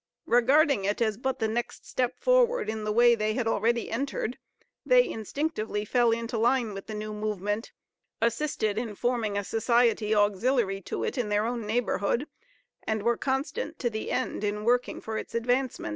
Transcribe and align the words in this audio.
Regarding 0.25 0.83
it 0.83 0.97
but 0.97 1.03
as 1.03 1.17
the 1.37 1.47
next 1.47 1.85
step 1.87 2.17
forward 2.19 2.71
in 2.71 2.85
the 2.85 2.91
way 2.91 3.13
they 3.13 3.35
had 3.35 3.45
already 3.47 3.91
entered, 3.91 4.39
they 4.83 5.07
instinctively 5.07 5.85
fell 5.85 6.09
into 6.09 6.39
line 6.39 6.73
with 6.73 6.87
the 6.87 6.95
new 6.95 7.13
movement, 7.13 7.71
assisted 8.19 8.79
in 8.79 8.95
forming 8.95 9.37
a 9.37 9.43
society 9.43 10.15
auxiliary 10.15 10.81
to 10.81 11.03
it, 11.03 11.19
in 11.19 11.29
their 11.29 11.45
own 11.45 11.67
neighborhood, 11.67 12.25
and 12.81 13.03
were 13.03 13.15
constant 13.15 13.77
to 13.77 13.91
the 13.91 14.09
end 14.09 14.43
in 14.43 14.63
working 14.65 15.01
for 15.01 15.19
its 15.19 15.35
advancement. 15.35 15.89